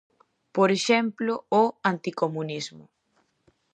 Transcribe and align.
Por 0.55 0.69
exemplo: 0.71 1.45
ó 1.49 1.63
"anticomunismo". 1.83 2.85